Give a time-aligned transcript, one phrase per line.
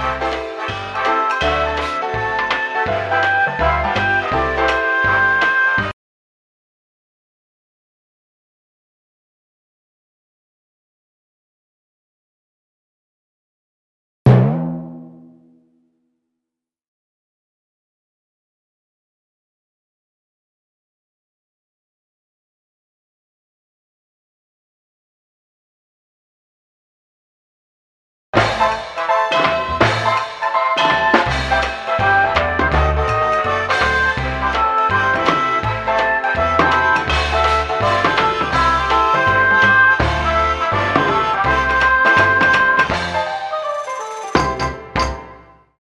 [0.00, 0.29] Bye.